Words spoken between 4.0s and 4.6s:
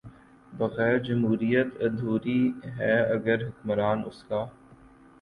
اس کا